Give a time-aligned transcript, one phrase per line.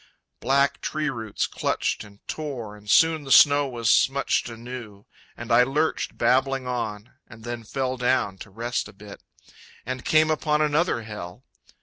[0.39, 5.05] Black tree roots clutched And tore and soon the snow was smutched Anew;
[5.37, 9.21] and I lurched babbling on, And then fell down to rest a bit,
[9.85, 11.43] And came upon another Hell...